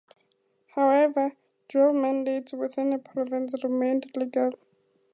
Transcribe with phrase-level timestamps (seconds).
[0.73, 1.33] However,
[1.69, 4.53] dual mandates within a province remained legal.